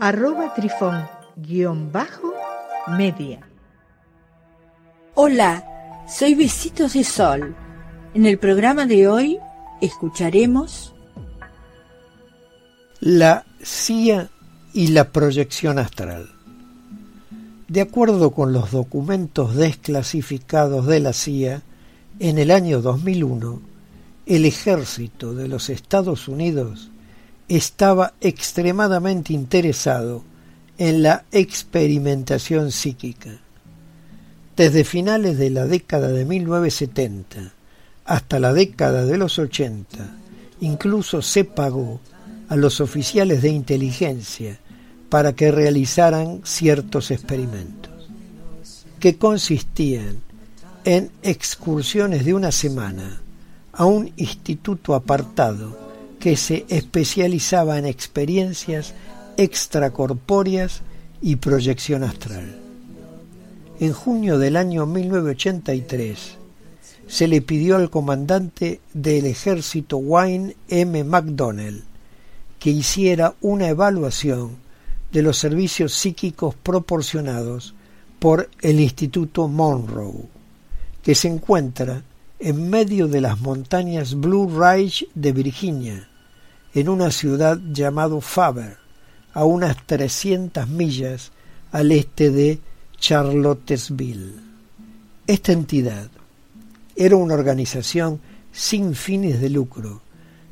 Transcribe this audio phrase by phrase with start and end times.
[0.00, 2.32] arroba trifón guion bajo
[2.96, 3.40] media.
[5.14, 5.64] Hola,
[6.08, 7.54] soy Besitos de Sol.
[8.14, 9.38] En el programa de hoy
[9.80, 10.94] escucharemos
[13.00, 14.30] la CIA
[14.72, 16.30] y la proyección astral.
[17.66, 21.62] De acuerdo con los documentos desclasificados de la CIA,
[22.20, 23.60] en el año 2001,
[24.26, 26.90] el ejército de los Estados Unidos
[27.48, 30.22] estaba extremadamente interesado
[30.76, 33.30] en la experimentación psíquica.
[34.56, 37.52] Desde finales de la década de 1970
[38.04, 39.98] hasta la década de los 80,
[40.60, 42.00] incluso se pagó
[42.48, 44.58] a los oficiales de inteligencia
[45.08, 48.08] para que realizaran ciertos experimentos,
[48.98, 50.20] que consistían
[50.84, 53.20] en excursiones de una semana
[53.72, 55.87] a un instituto apartado
[56.18, 58.94] que se especializaba en experiencias
[59.36, 60.82] extracorpóreas
[61.20, 62.58] y proyección astral.
[63.80, 66.36] En junio del año 1983
[67.06, 71.04] se le pidió al comandante del ejército Wayne M.
[71.04, 71.84] McDonnell
[72.58, 74.56] que hiciera una evaluación
[75.12, 77.74] de los servicios psíquicos proporcionados
[78.18, 80.24] por el Instituto Monroe,
[81.02, 82.02] que se encuentra
[82.40, 86.08] en medio de las montañas Blue Ridge de Virginia,
[86.72, 88.76] en una ciudad llamado Faber,
[89.34, 91.32] a unas 300 millas
[91.72, 92.60] al este de
[92.98, 94.34] Charlottesville.
[95.26, 96.08] Esta entidad
[96.94, 98.20] era una organización
[98.52, 100.00] sin fines de lucro,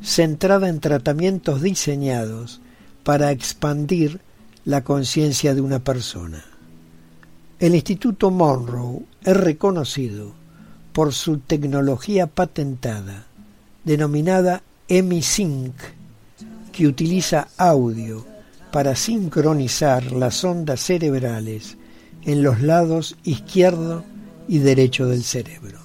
[0.00, 2.60] centrada en tratamientos diseñados
[3.02, 4.20] para expandir
[4.64, 6.44] la conciencia de una persona.
[7.58, 10.41] El Instituto Monroe es reconocido
[10.92, 13.26] por su tecnología patentada,
[13.84, 15.74] denominada EmiSync,
[16.72, 18.26] que utiliza audio
[18.72, 21.76] para sincronizar las ondas cerebrales
[22.24, 24.04] en los lados izquierdo
[24.48, 25.78] y derecho del cerebro.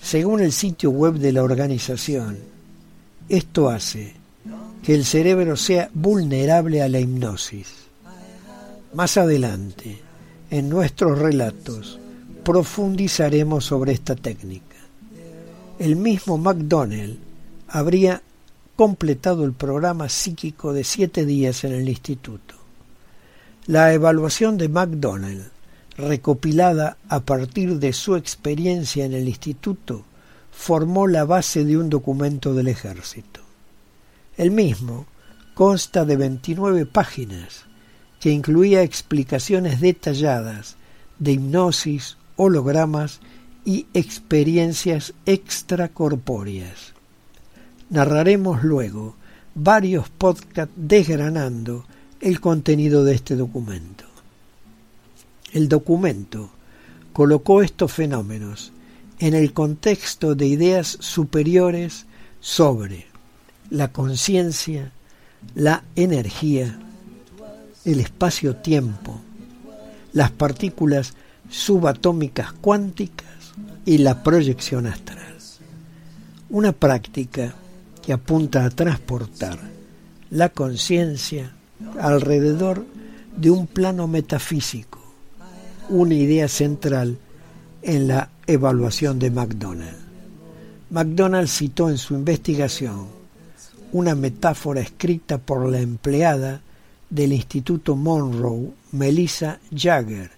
[0.00, 2.38] Según el sitio web de la organización,
[3.28, 4.12] esto hace
[4.82, 7.68] que el cerebro sea vulnerable a la hipnosis.
[8.92, 9.98] Más adelante,
[10.50, 11.98] en nuestros relatos,
[12.44, 14.76] profundizaremos sobre esta técnica.
[15.78, 17.18] El mismo McDonnell
[17.68, 18.22] habría
[18.76, 22.54] completado el programa psíquico de siete días en el instituto.
[23.66, 25.44] La evaluación de McDonnell,
[25.96, 30.04] recopilada a partir de su experiencia en el instituto,
[30.52, 33.40] formó la base de un documento del ejército.
[34.36, 35.06] El mismo
[35.54, 37.64] consta de 29 páginas
[38.20, 40.76] que incluía explicaciones detalladas
[41.18, 43.20] de hipnosis, hologramas
[43.64, 46.92] y experiencias extracorpóreas.
[47.90, 49.16] Narraremos luego
[49.54, 51.84] varios podcasts desgranando
[52.20, 54.04] el contenido de este documento.
[55.52, 56.50] El documento
[57.12, 58.72] colocó estos fenómenos
[59.18, 62.06] en el contexto de ideas superiores
[62.40, 63.06] sobre
[63.70, 64.90] la conciencia,
[65.54, 66.78] la energía,
[67.84, 69.20] el espacio-tiempo,
[70.12, 71.14] las partículas
[71.48, 73.52] subatómicas cuánticas
[73.84, 75.18] y la proyección astral.
[76.50, 77.54] Una práctica
[78.02, 79.58] que apunta a transportar
[80.30, 81.52] la conciencia
[82.00, 82.84] alrededor
[83.36, 85.00] de un plano metafísico,
[85.88, 87.18] una idea central
[87.82, 89.96] en la evaluación de McDonald.
[90.90, 93.06] McDonald citó en su investigación
[93.92, 96.60] una metáfora escrita por la empleada
[97.10, 100.30] del Instituto Monroe, Melissa Jagger,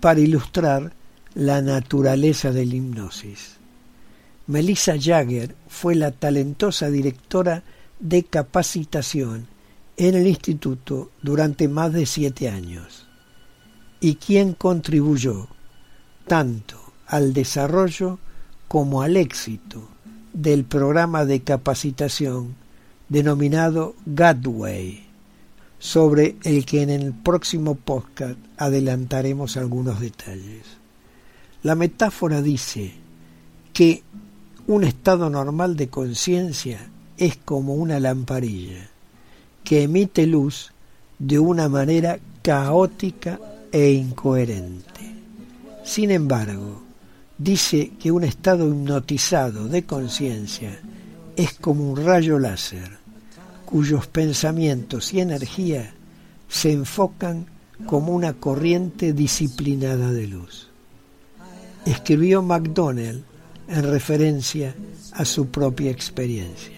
[0.00, 0.92] para ilustrar
[1.34, 3.56] la naturaleza de la hipnosis.
[4.46, 7.62] Melissa Jagger fue la talentosa directora
[8.00, 9.46] de capacitación
[9.96, 13.06] en el instituto durante más de siete años
[14.00, 15.48] y quien contribuyó
[16.26, 18.18] tanto al desarrollo
[18.66, 19.88] como al éxito
[20.32, 22.56] del programa de capacitación
[23.08, 25.09] denominado Gateway
[25.80, 30.62] sobre el que en el próximo podcast adelantaremos algunos detalles.
[31.62, 32.92] La metáfora dice
[33.72, 34.02] que
[34.66, 36.78] un estado normal de conciencia
[37.16, 38.88] es como una lamparilla
[39.64, 40.70] que emite luz
[41.18, 43.40] de una manera caótica
[43.72, 45.00] e incoherente.
[45.82, 46.82] Sin embargo,
[47.38, 50.78] dice que un estado hipnotizado de conciencia
[51.36, 52.99] es como un rayo láser,
[53.70, 55.94] cuyos pensamientos y energía
[56.48, 57.46] se enfocan
[57.86, 60.68] como una corriente disciplinada de luz.
[61.86, 63.22] Escribió MacDonald
[63.68, 64.74] en referencia
[65.12, 66.76] a su propia experiencia.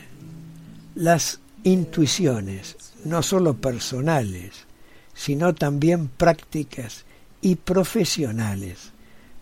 [0.94, 4.66] Las intuiciones, no solo personales,
[5.14, 7.04] sino también prácticas
[7.40, 8.92] y profesionales,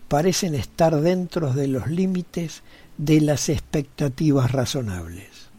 [0.07, 2.63] parecen estar dentro de los límites
[2.97, 5.50] de las expectativas razonables.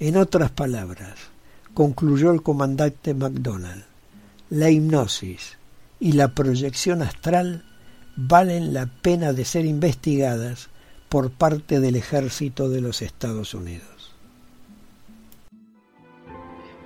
[0.00, 1.14] En otras palabras,
[1.72, 3.84] concluyó el comandante MacDonald,
[4.50, 5.56] la hipnosis
[6.00, 7.64] y la proyección astral
[8.16, 10.68] valen la pena de ser investigadas
[11.08, 14.12] por parte del ejército de los Estados Unidos.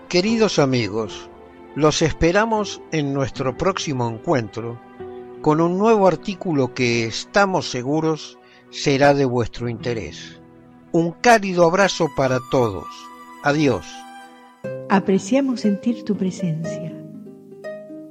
[0.08, 1.28] Queridos amigos,
[1.76, 4.80] los esperamos en nuestro próximo encuentro
[5.42, 8.38] con un nuevo artículo que estamos seguros
[8.70, 10.37] será de vuestro interés.
[10.98, 12.84] Un cálido abrazo para todos.
[13.44, 13.86] Adiós.
[14.88, 16.92] Apreciamos sentir tu presencia.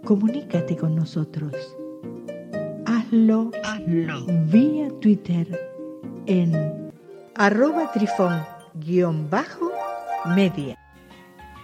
[0.06, 1.54] Comunícate con nosotros.
[2.86, 4.26] Hazlo, Hazlo.
[4.46, 5.70] vía Twitter
[6.28, 6.90] en
[7.36, 9.18] arroba trifón-media.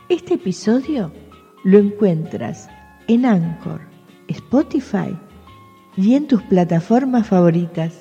[0.09, 1.13] Este episodio
[1.63, 2.67] lo encuentras
[3.07, 3.79] en Anchor,
[4.27, 5.17] Spotify
[5.95, 7.93] y en tus plataformas favoritas.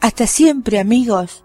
[0.00, 1.44] Hasta siempre amigos.